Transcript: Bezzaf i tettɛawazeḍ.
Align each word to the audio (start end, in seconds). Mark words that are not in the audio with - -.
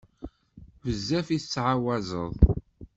Bezzaf 0.83 1.27
i 1.35 1.37
tettɛawazeḍ. 1.41 2.33